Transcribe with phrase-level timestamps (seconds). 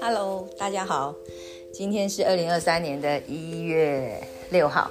[0.00, 1.14] Hello，大家好，
[1.72, 4.90] 今天是二零二三年的一月六号，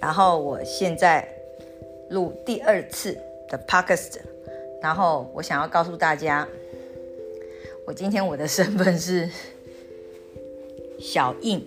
[0.00, 1.28] 然后我现在
[2.10, 3.18] 录第二次
[3.48, 4.18] 的 Podcast，
[4.80, 6.48] 然后我想要告诉大家，
[7.86, 9.28] 我今天我的身份是
[10.98, 11.66] 小印，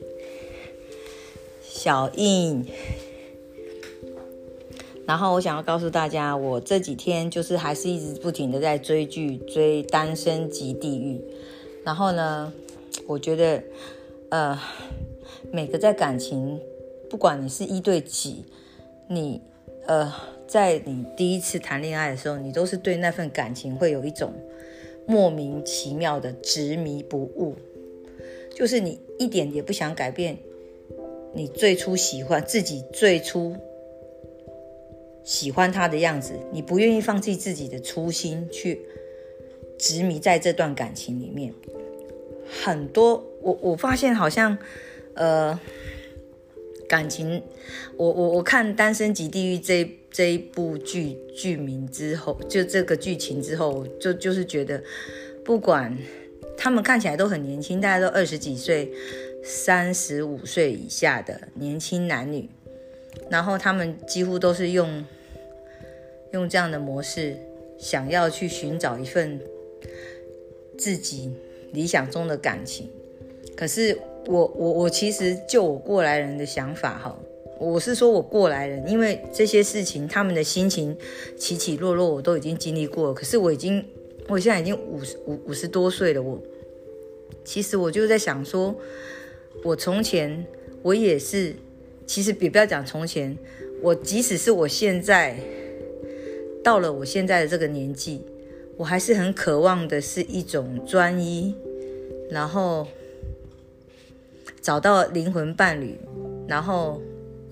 [1.62, 2.66] 小印。
[5.07, 11.17] 然后我想要告诉大家，我这几天就是还是一直不停的在追剧，追《单身即地狱》。
[11.85, 12.52] 然后呢，
[13.07, 13.63] 我觉得，
[14.27, 14.59] 呃，
[15.49, 16.59] 每个在感情，
[17.09, 18.43] 不管你是一对几，
[19.07, 19.39] 你，
[19.85, 20.13] 呃，
[20.45, 24.34] 在你第一次谈恋爱的时候，你都是对那份感情会有一种
[25.05, 27.55] 莫名其妙的执迷不悟，
[28.53, 30.37] 就是你一点也不想改变
[31.34, 33.55] 你最初喜欢自己最初。
[35.27, 38.80] 喜欢他的样子，你不愿意放弃自己的初心，去
[39.77, 41.54] 执迷在这段感情里面。
[42.63, 44.57] 很多，我我发现好像，
[45.16, 45.60] 呃，
[46.88, 47.43] 感情，
[47.98, 54.82] 我我我看《单身即地狱》这这一部剧剧名之后，就这个剧情之后，就就是觉得，
[55.44, 55.98] 不管
[56.57, 58.94] 他们看起来都很年轻，大家都二十几岁、
[59.44, 62.49] 三十五岁以下的年轻男女，
[63.29, 65.03] 然后他们几乎都是用。
[66.38, 67.35] 用这样的模式，
[67.80, 69.40] 想要去寻找一份
[70.78, 71.31] 自己
[71.74, 72.88] 理想中的感情，
[73.56, 73.97] 可是
[74.28, 77.19] 我我我其实就我过来人的想法哈，
[77.59, 80.96] 我是说我过来人，因为这些事情他们的心情
[81.35, 83.84] 起起落落我都已经经历过了，可是我已经
[84.28, 86.40] 我现在已经五十五五十多岁了，我
[87.44, 88.75] 其实我就在想说，
[89.63, 90.46] 我从前
[90.84, 91.56] 我也是，
[92.06, 93.35] 其实别不要讲从前，
[93.81, 95.40] 我即使是我现在。
[96.68, 98.22] 到了我现在的这个年纪，
[98.75, 101.56] 我还是很渴望的是一种专一，
[102.29, 102.85] 然后
[104.59, 105.97] 找到灵魂伴侣，
[106.45, 107.01] 然后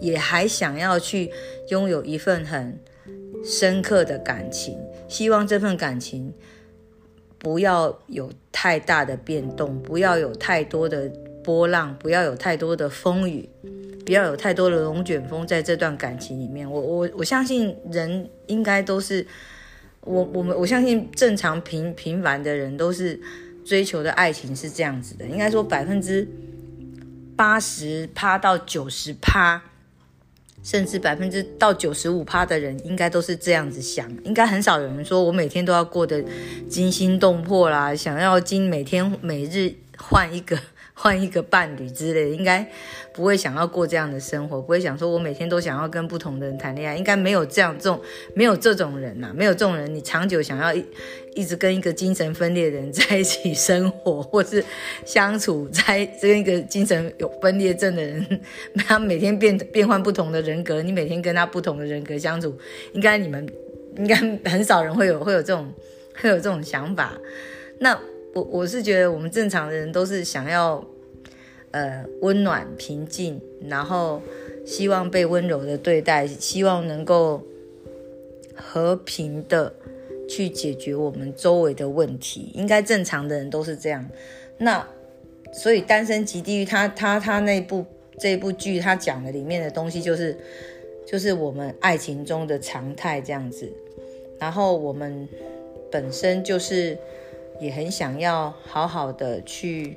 [0.02, 1.31] 也还想要去
[1.70, 2.78] 拥有一份很
[3.42, 4.78] 深刻的感情。
[5.08, 6.34] 希望这份感情
[7.40, 11.09] 不要有太大的变动，不要有太多的
[11.46, 13.48] 波浪，不要有太多的风雨。
[14.06, 16.70] 不要有太多的龙卷风在这段感情里面。
[16.70, 19.26] 我我我相信人应该都是
[20.02, 23.20] 我我们我相信正常平平凡的人都是
[23.66, 25.26] 追求的爱情是这样子的。
[25.26, 26.28] 应该说百分之
[27.36, 29.60] 八十趴到九十趴，
[30.62, 34.08] 甚至百分之到九十五趴的人应该都是这样子想。
[34.24, 36.24] 应该很少有人说我每天都要过得
[36.70, 40.60] 惊心动魄啦，想要今每天每日换一个。
[40.98, 42.66] 换一个伴侣之类，应该
[43.12, 48.02] 不会想要过这样的生活，不会想说我每天都想要跟不同的人谈恋爱，应该没有这样这种
[48.34, 50.86] 没有这种人呐，没有这种人，你长久想要一
[51.36, 54.64] 一直跟一个精神分裂的人在一起生活，或是
[55.06, 58.42] 相处在跟一个精神有分裂症的人，
[58.88, 62.58] 他每天变变换不同的人格，你每天跟他不同的人格相处，
[62.94, 63.46] 应该你们
[63.98, 64.16] 应该
[64.50, 65.70] 很少人会有会有这种
[66.22, 67.14] 会有这种想法，
[67.80, 68.00] 那。
[68.35, 70.85] 我我是觉得我们正常的人都是想要，
[71.72, 74.22] 呃，温暖平静，然后
[74.66, 77.41] 希望被温柔的对待，希望能够
[78.53, 79.73] 和平的
[80.28, 82.51] 去解决我们周围的问题。
[82.53, 84.06] 应该正常的人都是这样。
[84.57, 84.85] 那
[85.53, 87.85] 所以《单身即地狱》他他他那部
[88.19, 90.38] 这部剧他讲的里面的东西就是
[91.07, 93.72] 就是我们爱情中的常态这样子。
[94.38, 95.25] 然后我们
[95.90, 96.97] 本身就是。
[97.60, 99.96] 也很想要好好的去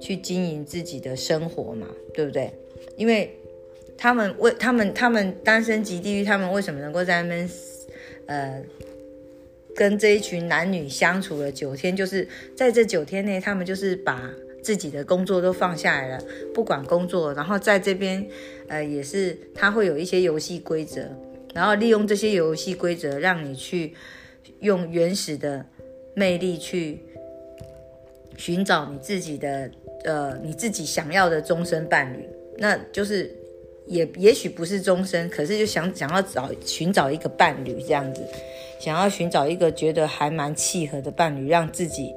[0.00, 2.52] 去经营自己的生活嘛，对不对？
[2.96, 3.34] 因为
[3.96, 7.48] 他们为他们他们单身极地狱，他们为什么能够在那边
[8.26, 8.62] 呃
[9.74, 11.94] 跟这一群男女相处了九天？
[11.96, 14.30] 就是在这九天内，他们就是把
[14.62, 18.26] 自己的工作都放下来了，不管工作，然后在这边
[18.68, 21.08] 呃也是他会有一些游戏规则，
[21.54, 23.94] 然后利用这些游戏规则让你去
[24.60, 25.64] 用原始的。
[26.18, 26.98] 魅力去
[28.38, 29.70] 寻找你自己的
[30.04, 32.26] 呃你自己想要的终身伴侣，
[32.56, 33.30] 那就是
[33.86, 38.24] 也也许不是终身，可是就想想要找寻找一个伴侣这样子，
[38.80, 42.14] 想要寻找一个觉得还蛮契合的伴侣，让自己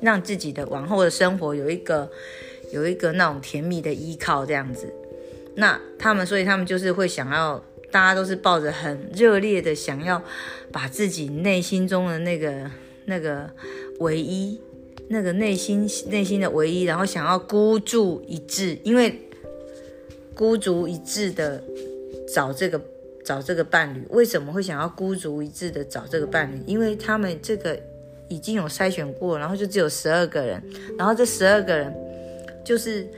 [0.00, 2.10] 让自己的往后的生活有一个
[2.72, 4.92] 有一个那种甜蜜的依靠这样子。
[5.54, 7.62] 那他们所以他们就是会想要，
[7.92, 10.20] 大家都是抱着很热烈的想要
[10.72, 12.68] 把自己内心中的那个。
[13.06, 13.50] 那个
[14.00, 14.60] 唯一，
[15.08, 19.20] 那个内心内心的唯一，然后想要孤注一掷，因为
[20.34, 21.62] 孤注一掷的
[22.34, 22.80] 找这个
[23.24, 26.60] 找这个伴侣，为什么会想要孤注一掷的找这个伴侣？
[26.66, 27.78] 因为他们这个
[28.28, 30.62] 已经有筛选过，然后就只有十二个人，
[30.98, 31.94] 然后这十二个人
[32.64, 33.08] 就是，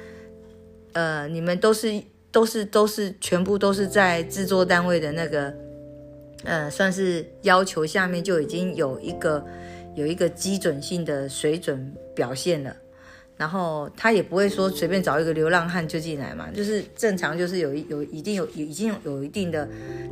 [0.92, 5.54] 呃，你们都是都是都是全部都是在制作单位的那个，
[6.44, 9.44] 呃，算是要求下面就已经有一个
[9.98, 12.76] 有一个基准性的水准表现了。
[13.36, 19.68] 然后他也不会说随便找一个流浪汉就进来嘛，就是正常，就是有有一定有已经有一定的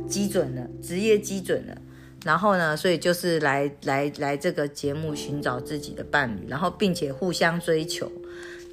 [0.07, 1.77] 基准了，职业基准了。
[2.23, 8.09] 然后呢，所以就是来来来这个节目寻找自己的伴侣，然后并且互相追求，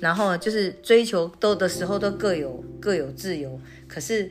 [0.01, 4.31] 然后就是追求都的时候都各有各有自由，可是。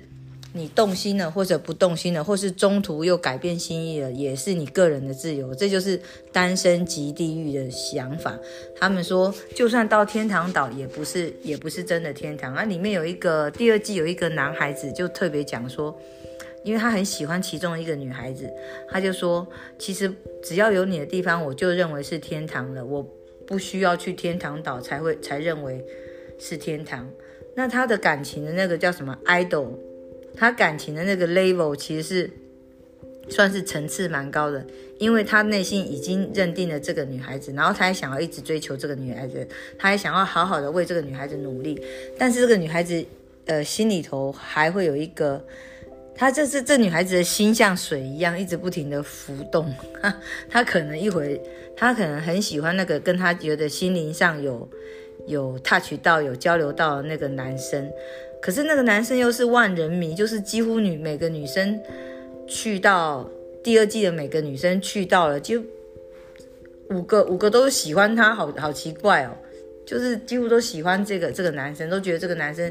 [0.56, 5.54] 你动心了，或者不动心了，或是中途又改变心意了，也是你个人的自由。
[5.56, 6.00] 这就是
[6.32, 8.38] 单身即地狱的想法。
[8.80, 12.54] 他们说，就算到天堂岛，也不是， 也不是真的天堂。
[12.54, 16.00] 啊，里面有一个第二季有一个男孩子，就特别讲说，
[16.64, 18.48] 因为他很喜欢其中一个女孩子，
[18.88, 19.48] 他就说，
[19.80, 20.14] 其实
[20.44, 22.86] 只要有你的地方，我就认为是天堂了。
[22.86, 23.04] 我
[23.48, 25.84] 不需要去天堂岛才会才认为
[26.38, 27.10] 是天堂。
[27.56, 29.72] 那他的感情的那个叫什么 idol？
[30.36, 32.30] 他感情的那个 level 其实是
[33.30, 34.66] 算是层次蛮高的，
[35.00, 39.48] 因为他内心已经认定了这个女孩子，然后他还想要一直追求这个女孩子，
[39.78, 41.82] 他还想要好好的为这个女孩子努力，
[42.18, 43.06] 但是这个女孩子
[43.46, 45.46] 呃心里头还会有一个，
[46.16, 49.74] 她这是这女孩子的心像水一样，一直不停的浮动，
[50.50, 51.42] 她可能一会
[51.78, 54.68] 她可能很喜欢那个跟她觉得心灵上有
[55.28, 57.90] 有 touch 到有交流到的那个男生。
[58.44, 61.80] 可是那个男生又是万人迷，就是几乎女每个女生
[62.46, 63.30] 去到
[63.64, 65.64] 第二季的每个女生去到了，就
[66.90, 69.32] 五个五个都喜欢他，好好奇怪哦，
[69.86, 72.70] 就是几乎都喜欢这个这个男生，都觉得这个男生，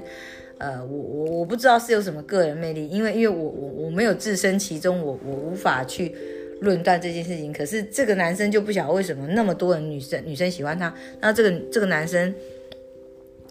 [0.59, 6.15] 呃，我我我不知道是有什么个人魅力，因为因为我我我没有置身其中，我我无法去
[6.61, 7.51] 论断这件事情。
[7.51, 12.35] 可是这个男生就不晓得为什么那么多人女生女生喜欢他，那这个这个男生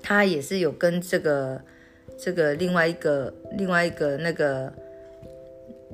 [0.03, 1.59] 他也是有跟这个。
[2.23, 4.71] 这个另外一个另外一个那个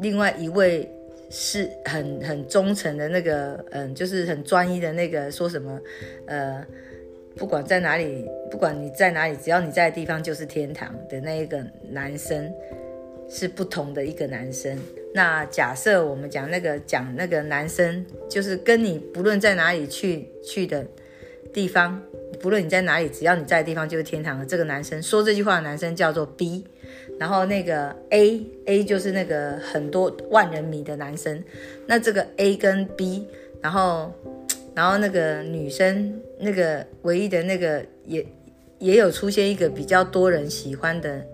[0.01, 0.91] 另外一位
[1.29, 5.79] 是很很忠诚的那个嗯，就是很专一的那个说什么
[6.25, 6.62] 呃，
[7.38, 12.53] 不管在哪里，不管你在哪里，只要你在的地方就是天堂的那一个男生
[13.29, 14.77] 是不同的一个男生。
[15.13, 20.85] 那假设我们讲那个讲那个男生，就是跟你不论在哪里去去的
[21.53, 22.01] 地方。
[22.39, 24.48] 不论你在哪里，只要你在的地方就是天堂。
[24.48, 26.66] 这个男生说这句话的男生叫做 B，
[27.19, 31.44] 然后那个 A A 就是那个很多万人迷的男生。
[31.88, 33.25] 那这个 A 跟 B，
[33.62, 34.13] 然后
[34.75, 38.25] 然后那个女生那个唯一的那个也
[38.80, 41.25] 也有出现一个比较多人喜欢的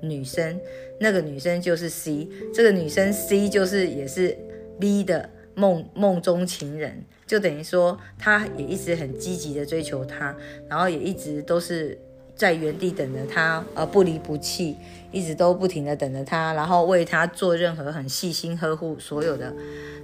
[0.00, 0.60] 女生，
[1.00, 2.28] 那个女生就是 C。
[2.52, 4.36] 这个女生 C 就是也是
[4.78, 7.04] B 的梦梦中情人。
[7.26, 10.36] 就等于说，他也一直很积极的追求她，
[10.68, 11.98] 然后也一直都是
[12.36, 14.76] 在原地等着她，呃，不离不弃，
[15.10, 19.54] 一直都不停的等着她，然后为她做任何很细心呵护所有的，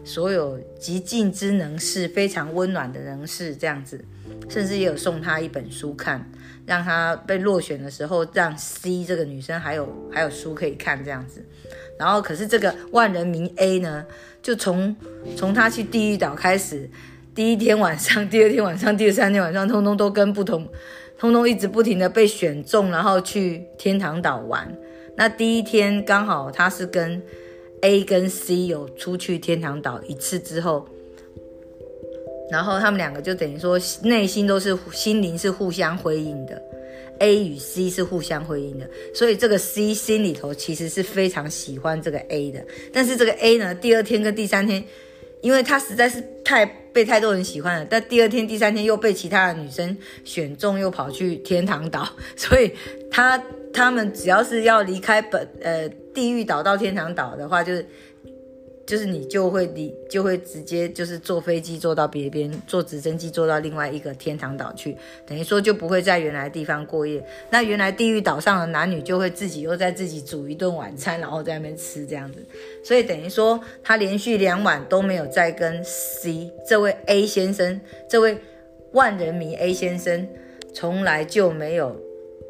[0.02, 4.02] 所有极尽之能事，非常温暖的人事这样子，
[4.48, 6.26] 甚至也有送她一本书看，
[6.64, 11.44] 让她被落选的时候，让 C 这个女生还有还有书可以看这样子，
[11.98, 14.06] 然后可是这个万人迷 A 呢，
[14.42, 14.94] 就从
[15.36, 16.88] 从他去地狱岛开始。
[17.34, 20.66] 第一天晚上， 第二天晚上，第三天晚上，通通都跟不同，
[21.16, 24.76] 通通一直不停的被选中，然后去天堂岛玩。
[25.16, 27.22] 那第一天刚好他是跟
[27.82, 30.86] A 跟 C 有出去天堂岛一次之后，
[32.50, 36.60] 然后他们两个就等于说内心都是心灵是互相回应的
[37.20, 42.62] ，A 与 C 是互相回应的，所以这个 C 心里头其实是非常喜欢这个 A 的，
[42.92, 44.84] 但是这个 A 呢，第二天跟第三天。
[45.42, 52.70] 因为他实在是太被太多人喜欢了，但第二天、第三天又被其他的女生选中，又跑去天堂岛， 所以
[53.10, 57.86] 他他们只要是要离开本呃地狱岛到天堂岛的话，就是。
[58.86, 67.24] 就是你就会你就会直接就是坐飞机坐到别边，坐直升机坐到另外一个天堂岛去，等于说就不会在原来地方过夜。
[67.50, 72.44] 那原来地狱岛上的男女就会自己又在自己煮一顿晚餐，然后在那边吃这样子。
[72.82, 78.38] 所以等于说他连续两晚都没有再跟 C 这位 A 先生，这位
[78.90, 80.26] 万人迷 A 先生，
[80.74, 81.96] 从来就没有，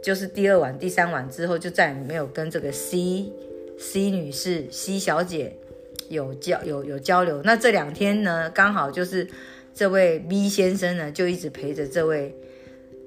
[0.03, 3.31] 就是第二晚、第三晚之后就再也没有跟这个 C
[3.79, 5.55] C 女士 C 小姐。
[6.11, 9.25] 有交有有交流，那这两天呢，刚好就是
[9.73, 12.35] 这位 B 先生呢，就一直陪着这位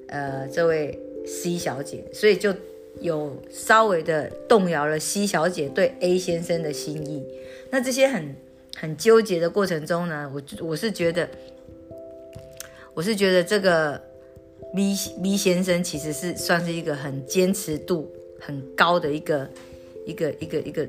[0.07, 2.55] 呃这位 C 小姐，所以就
[3.01, 7.21] 有稍微的动摇了 C 小姐对 A 先生的心意。
[7.69, 8.33] 那这些很
[8.77, 11.29] 很纠结的过程中呢，我我是觉得，
[12.93, 14.01] 我是觉得这个
[14.73, 19.49] B B 先生其实是算是一个很坚持度很高的一个
[20.05, 20.87] 一个一个一个一个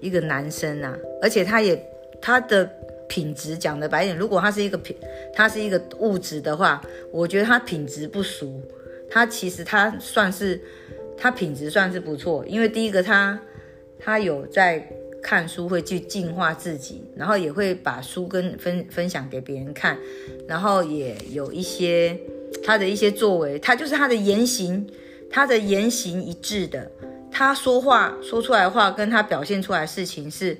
[0.00, 1.80] 一个男生啊，而且他也
[2.20, 2.70] 他的。
[3.10, 4.96] 品质讲的白点，如果他是一个品，
[5.34, 6.80] 他是一个物质的话，
[7.10, 8.62] 我觉得他品质不俗。
[9.10, 10.60] 他其实他算是，
[11.18, 12.46] 他品质算是不错。
[12.46, 13.36] 因为第一个，他
[13.98, 14.88] 他有在
[15.20, 19.98] 看书，会去净化自己，然后也会把书跟分分享给别人看，
[20.46, 22.16] 然后也有一些
[22.62, 24.86] 他的一些作为，他就是他的言行，
[25.28, 26.88] 他的言行一致的，
[27.30, 30.56] 他说话说出来话跟他表现出来事情是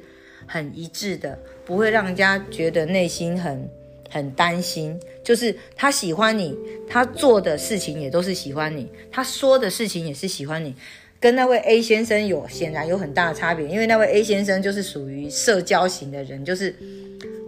[0.47, 1.39] 很一致的。
[1.67, 3.71] 不会让人家觉得内心很
[4.11, 6.57] 很担心，就是他喜欢你，
[6.89, 10.75] 他做的事情也都是喜欢你，他说的事情也是喜欢你，
[11.21, 16.75] 跟那位 A 先生有显然有很大的差别，因为那位 A 先生就是属于社交型的人，就是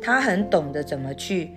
[0.00, 1.50] 他很懂得怎么去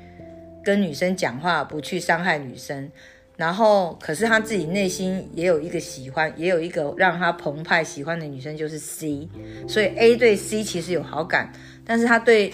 [0.64, 2.90] 跟女生讲话，不去伤害女生，
[3.38, 9.28] 然后可是他自己内心也有一个喜欢，也有一个让他澎湃喜欢的女生，就是 C，
[9.68, 11.52] 所以 A 对 C 其实有好感。
[11.86, 12.54] 但是他对，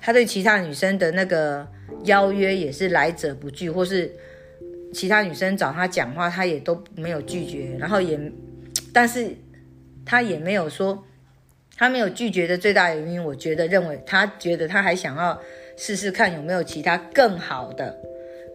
[0.00, 1.66] 他对其他女生的那个
[2.04, 4.10] 邀约也是来者不拒，或是
[4.94, 7.76] 其他女生找他讲话，他也都没有拒绝。
[7.78, 8.18] 然后也，
[8.92, 9.34] 但是
[10.04, 11.04] 他也没有说，
[11.76, 15.40] 他没有拒绝的最大原因，我觉得认为他觉得他还想要
[15.76, 17.98] 试试看有没有其他更好的、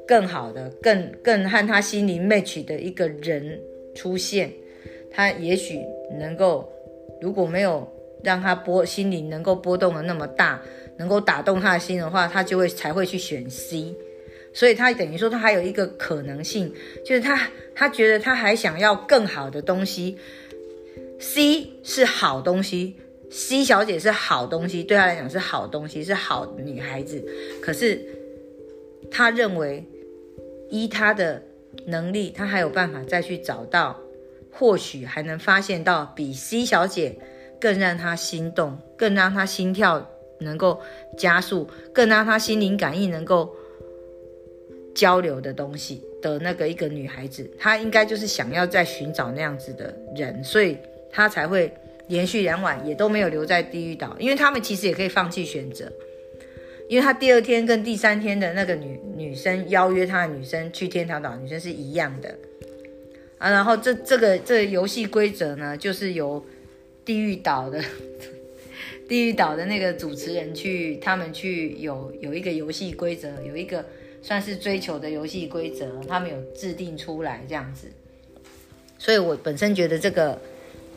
[0.08, 3.60] 更好的、更更和他心灵 match 的一个人
[3.94, 4.52] 出现，
[5.12, 5.80] 他也许
[6.20, 6.70] 能够，
[7.22, 7.92] 如果没有。
[8.24, 10.60] 让他波心灵能够波动的那么大，
[10.98, 13.94] 能够打动他的心的话，他就会才会去选 C。
[14.52, 16.74] 所以他等于说他还有一个可能性，
[17.06, 20.18] 就是他他觉得他还想要更好的东西。
[21.20, 22.96] C 是好东西
[23.30, 27.24] ，C 小姐是好东西，对他来讲是好东西，是好女孩子。
[27.62, 28.02] 可是
[29.12, 29.86] 他认为
[30.84, 31.42] 依他的
[31.86, 34.00] 能力，他还有办法再去找到，
[34.52, 37.16] 或许还能发现到比 C 小姐。
[37.58, 40.06] 更让他心动，更让他心跳
[40.40, 40.80] 能够
[41.18, 43.50] 加速，更让他心灵感应能够
[44.94, 50.78] 交流的东西的那个一个女孩子，她应该就是想要在寻找那样子的人，所以
[51.10, 51.74] 她才会
[52.08, 55.92] 连续两晚也都没有留在地狱岛，因为他们其实也可以放弃选择，
[56.88, 62.36] 因为他第二天跟第三天的那个女女生邀约他的女生去天堂岛，女生是一样的
[63.38, 66.44] 啊，然后这这个这游戏规则呢，就是由。
[67.06, 67.80] 地狱岛的
[69.08, 73.86] 地狱岛的那个主持人去，他们去有有一个游戏规则，有一个
[74.24, 77.92] 算是追求的游戏规则，他们有制定出来这样子。
[78.98, 80.42] 所以我本身觉得这个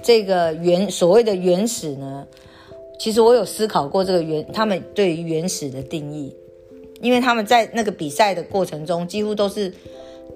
[0.02, 2.26] 这个原所谓的原始呢，
[2.98, 6.34] 其实我有思考过这个原他们对于原始的定义，
[7.00, 9.72] 因为他们在那个比赛的过程中，几乎都是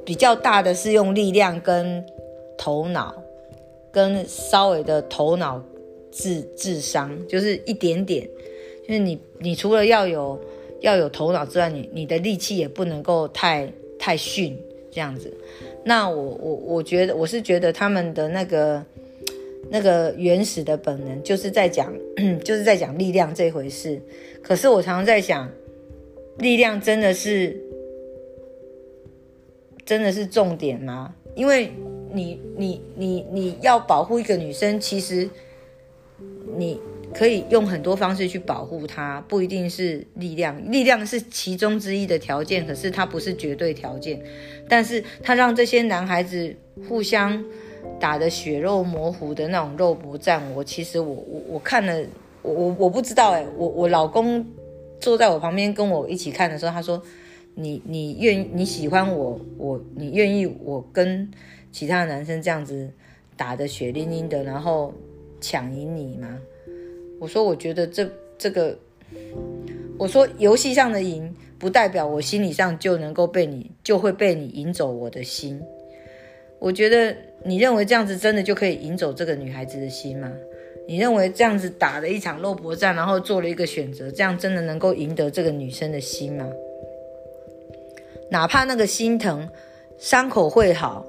[0.05, 2.05] 比较大的是用力量跟
[2.57, 3.15] 头脑。
[3.95, 5.63] 跟稍微的头脑
[6.11, 8.27] 智智商，就是一点点，
[8.89, 10.41] 就是你你除了要有
[10.81, 14.59] 要有头脑之外，你你的力气也不能够太太逊
[14.91, 15.31] 这样子。
[15.85, 18.83] 那我我我觉得我是觉得他们的那个
[19.73, 21.93] 那个原始的本能，就是在讲
[22.45, 24.01] 就是在讲力量这回事。
[24.41, 25.51] 可是我常常在想，
[26.39, 27.59] 力量真的是
[29.85, 31.15] 真的是重点吗？
[31.35, 31.73] 因为。
[32.15, 35.27] 你你你你要保护一个女生，其实
[36.59, 36.79] 你
[37.15, 44.23] 可以用很多方式去保护她，不一定是力量，力量是其中之一的条件，可是它不是绝对条件。
[44.69, 46.55] 但是它让这些男孩子
[46.87, 47.43] 互相
[47.99, 52.05] 打的血肉模糊的那种肉搏战，我其实我我我看了，
[52.43, 54.47] 我我我不知道哎，我我老公
[55.01, 57.03] 坐在我旁边跟我一起看的时候，他说
[57.55, 61.31] ：“你你愿你喜欢我，我你愿意我跟。”
[61.73, 62.91] 其他男生这样子
[63.35, 64.93] 打的血淋淋的，然后
[65.41, 66.39] 抢赢你吗？
[67.19, 68.77] 我说，我觉得这这个，
[69.97, 75.59] 我说游戏上的赢不代表我心理上就能够被你就会被你赢走我的心。
[76.63, 80.33] 我觉得你认为这样子真的就可以赢走这个女孩子的心吗？
[80.87, 86.49] 你认为这样子打了一场肉搏战，然后做了一个选择，这样真的能够赢得这个女生的心吗？
[88.31, 89.49] 哪怕那个心疼，
[89.99, 91.05] 伤口会好。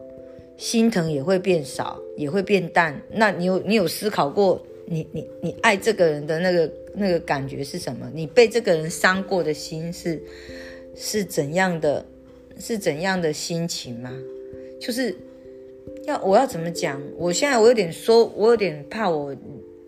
[0.58, 3.00] 心疼也会变少，也会变淡。
[3.12, 8.10] 那你有你有思考过，你你你爱这个人的那个那个感觉是什么？
[8.14, 10.22] 你被这个人伤过的心是
[10.96, 12.04] 是怎样的？
[12.60, 14.12] 是怎样的心情吗？
[14.80, 15.16] 就是
[16.06, 17.02] 要我要怎么讲？
[17.18, 19.36] 我现在我有点说，我有点怕，我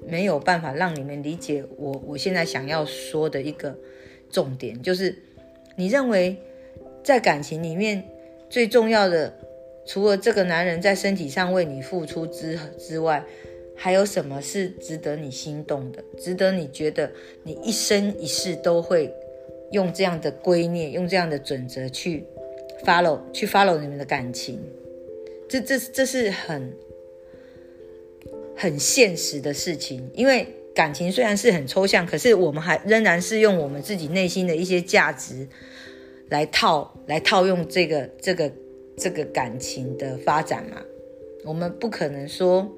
[0.08, 3.76] 没有办法让你们理解我我现在想要说的一个
[4.30, 5.16] 重点，就是
[5.76, 6.38] 你认为
[7.04, 8.04] 在感情里面
[8.50, 9.34] 最重要的，
[9.86, 13.24] 除了这个男人在身体上为你付出之之外，
[13.76, 16.02] 还有什么是值得你心动的？
[16.18, 17.12] 值得你觉得
[17.44, 19.14] 你一生一世都会
[19.72, 22.24] 用这样的观念、用这样的准则去
[22.86, 24.62] follow、去 follow 你们的感情？
[25.50, 26.74] 这、这、这是很
[28.56, 30.10] 很现实的事情。
[30.14, 35.48] 因为感情虽然是很抽象，可是我们还仍然是用我们自己内心的一些价值
[36.30, 38.52] 来套、来套用这个、这个、
[38.98, 40.82] 这个感情的发展嘛。
[41.44, 42.72] 我们不可能说。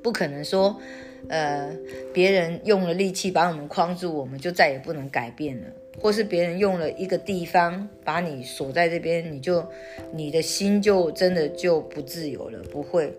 [0.00, 0.80] 不可能说，
[1.28, 1.76] 呃，
[2.14, 5.66] 别人用了力气把我们框住，我们就再也不能改变了；
[6.00, 9.64] 或是别人用了一个地方把你锁在这边，你就
[10.12, 12.58] 你的心就真的就不自由了。
[12.70, 13.12] 不会，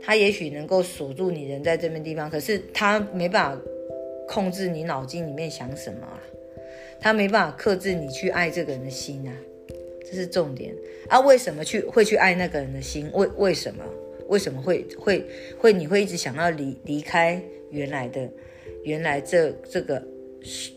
[0.00, 3.62] 他也许能够锁住你人在这边地方，可是他没办法
[4.26, 6.22] 控制你脑筋里面想什么啊，
[7.00, 9.32] 他没办法克制你去爱这个人的心啊，
[10.04, 10.74] 这是重点
[11.08, 11.18] 啊。
[11.20, 13.10] 为什么去会去爱那个人的心？
[13.14, 13.84] 为为什么？
[14.28, 15.24] 为什么会会
[15.58, 18.28] 会你会一直想要离离开原来的
[18.84, 20.02] 原来这这个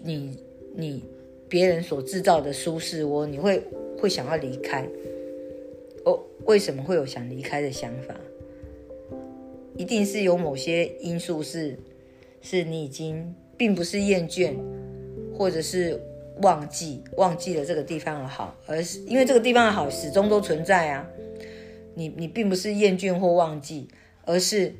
[0.05, 0.37] 你
[0.73, 1.03] 你
[1.51, 3.61] 别人所制造的舒适窝，你会
[3.99, 4.87] 会想要离开？
[6.05, 8.15] 哦，为什么会有想离开的想法？
[9.75, 11.77] 一定是有某些因素是
[12.41, 14.53] 是你已经并不是厌倦，
[15.37, 15.99] 或者是
[16.41, 21.05] 忘记忘记了这个地方的好，而是因为这个地方的好始终都存在啊。
[21.95, 23.89] 你你并不是厌倦或忘记，
[24.23, 24.73] 而是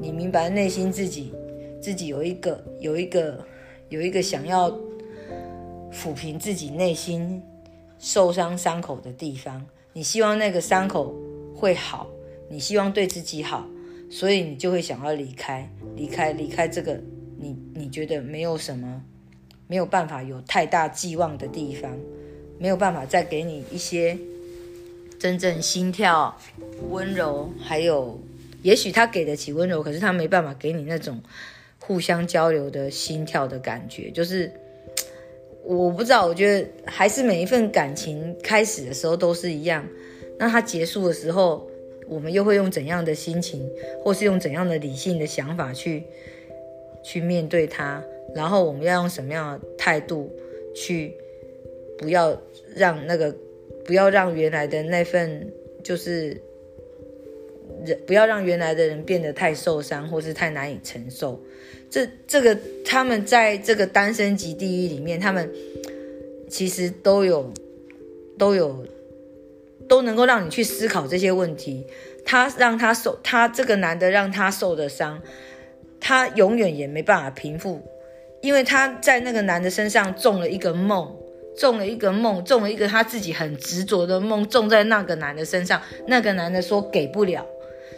[0.00, 1.34] 你明白内心自己
[1.82, 3.44] 自己有一个有一个
[3.90, 4.74] 有一个想要
[5.94, 7.40] 抚平自己内心
[7.98, 9.64] 受伤伤口的地方。
[9.92, 11.14] 你希望那个伤口
[11.54, 12.08] 会好，
[12.50, 13.66] 你希望对自己好，
[14.10, 17.00] 所以你就会想要离开，离开离开这个
[17.38, 19.02] 你你觉得没有什么
[19.68, 21.96] 没有办法有太大寄望的地方，
[22.58, 24.18] 没有办法再给你一些。
[25.16, 26.36] 真正心跳
[26.90, 28.20] 温柔，还有
[28.60, 31.22] 也许他给得起温柔，可是他没办法给你那种
[31.78, 34.10] 互相交流的心跳的感觉。
[34.10, 34.52] 就是
[35.64, 39.86] 我不知道，我觉得还是每一份感情开始的时候都是一样，
[40.38, 41.68] 那它结束的时候，
[42.06, 43.68] 我们又会用怎样的心情，
[44.02, 46.04] 或是用怎样的理性的想法去
[47.02, 48.02] 去面对它？
[48.34, 50.30] 然后我们要用什么样的态度
[50.74, 51.14] 去
[51.98, 52.40] 不要
[52.74, 53.34] 让那个。
[53.84, 56.40] 不要让原来的那份就是
[58.06, 61.40] 不要让原来的人变得太受伤，或是太难以承受。
[61.90, 65.50] 这这个他们在这个单身级地狱里面，他们
[66.48, 67.52] 其实都有
[68.38, 68.86] 都有
[69.88, 71.86] 都能够让你去思考这些问题。
[72.24, 75.20] 他让他受，他这个男的让他受的伤，
[76.00, 77.82] 他永远也没办法平复，
[78.40, 81.14] 因为他在那个男的身上中了一个梦。
[81.56, 85.80] 中了一个梦，中了一个他自己很执着的梦，中在那个男的身上。
[86.08, 87.46] 那个男的说给不了，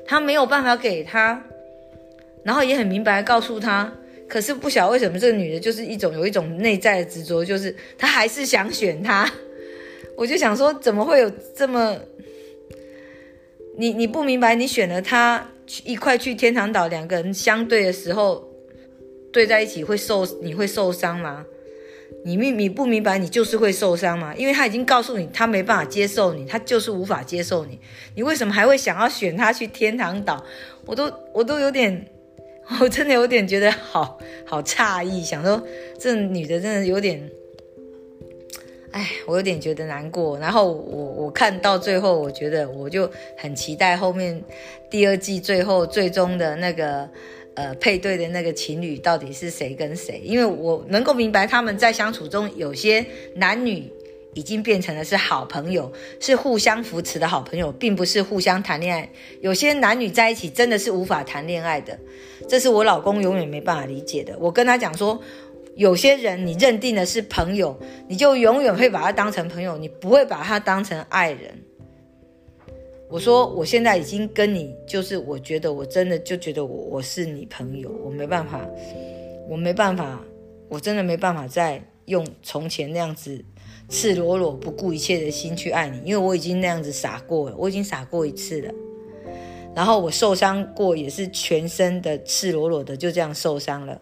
[0.07, 1.43] 他没有办法给他，
[2.45, 3.93] 然后也很明白告诉他。
[4.29, 9.31] 可是不晓得为什么这个女的就是一种有一种内在的执着，就是她还是想选他。
[10.17, 11.97] 我就想说，怎么会有这么
[13.77, 14.55] 你你不明白？
[14.55, 15.49] 你选了他
[15.85, 18.49] 一块去天堂岛，两个人相对的时候
[19.33, 21.45] 对在一起会受你会受伤吗？
[22.25, 24.35] 你明你不明白，你就是会受伤嘛？
[24.35, 27.79] 因为他已经告诉你，他没办法接受你，他就是无法接受你。
[28.15, 30.45] 你为什么还会想要选他去天堂岛？
[30.85, 32.07] 我都我都有点，
[32.81, 35.63] 我真的有点觉得好好诧异，想说
[35.99, 37.31] 这女的真的有点，
[38.91, 40.39] 哎，我有点觉得难过。
[40.39, 44.43] 然后我我看到最后，我觉得我就很期待后面
[44.91, 47.09] 第二季最后最终的那个。
[47.57, 50.21] 呃，配对的那个情侣到底是谁跟谁？
[50.23, 53.91] 因为我能够明白他们在相处中，有些男女
[54.35, 55.91] 已经变成了是好朋友，
[56.21, 59.11] 是互相扶持的好朋友，并不是互相谈恋爱。
[59.41, 61.99] 有些男女在一起真的是无法谈恋爱的，
[62.47, 64.37] 这是我老公永远没办法理解的。
[64.39, 65.19] 我跟他讲说，
[65.77, 71.63] 有些人你认定的是朋友，你就永远会把他当成朋友，你不会把他当成爱人。
[73.09, 78.69] 我说，我现在已经跟你，就是我觉得我真的就觉得我我是你朋友，我没办法，
[79.49, 80.21] 我没办法，
[80.69, 83.45] 我真的没办法再用从前那样子
[83.89, 88.75] 赤裸裸不顾一切的心去爱你，因为我已经那样子傻过了，我已经傻过一次了，
[89.73, 94.01] 然后我受伤过也是全身的赤裸裸的就这样受伤了，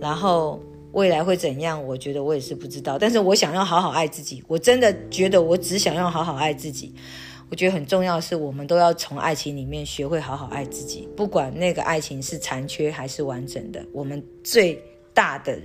[0.00, 6.92] 然后未来会怎样，我觉得我也是不知道，但是我想要好好爱自己，我真的觉得我只想要好好爱自己。
[7.50, 14.82] 我觉得很重要的是，我们都要从爱情里面学会好好爱自己，不管那个爱情是残缺还是完整的，我们最
[15.14, 15.58] 大的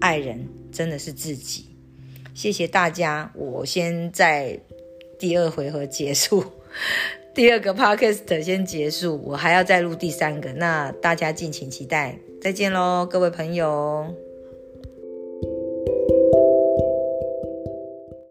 [0.00, 1.66] 爱人真的是自己。
[2.34, 4.58] 谢谢大家，我先在
[5.18, 6.44] 第二回合结束，
[7.34, 14.29] 第二个 podcast 先结束，我还要再录第三个，那大家敬请期待，再见喽，各位朋友。